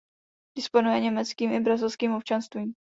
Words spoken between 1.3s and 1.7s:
i